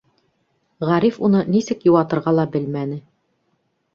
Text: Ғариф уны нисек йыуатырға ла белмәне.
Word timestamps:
Ғариф 0.91 1.19
уны 1.27 1.41
нисек 1.57 1.85
йыуатырға 1.89 2.35
ла 2.39 2.45
белмәне. 2.57 2.97